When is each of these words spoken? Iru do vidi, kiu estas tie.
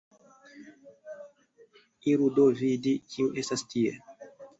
Iru 2.11 2.29
do 2.37 2.45
vidi, 2.61 2.95
kiu 3.13 3.29
estas 3.43 3.65
tie. 3.75 3.93